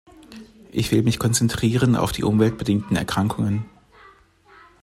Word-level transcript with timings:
Ich 0.71 0.91
will 0.91 1.03
mich 1.03 1.19
konzentrieren 1.19 1.95
auf 1.95 2.11
die 2.11 2.23
umweltbedingten 2.23 2.97
Erkrankungen. 2.97 3.67